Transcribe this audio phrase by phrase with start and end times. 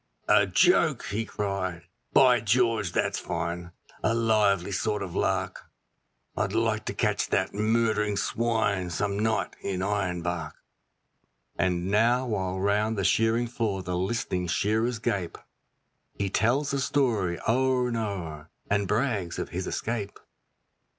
[0.27, 5.69] 'A joke!' he cried, 'By George, that's fine; a lively sort of lark;
[6.35, 10.55] I'd like to catch that murdering swine some night in Ironbark.'
[11.55, 15.37] And now while round the shearing floor the list'ning shearers gape,
[16.15, 20.17] He tells the story o'er and o'er, and brags of his escape.